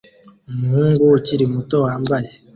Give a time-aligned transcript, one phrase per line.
[0.49, 2.29] Umuhungu ukiri muto wambaye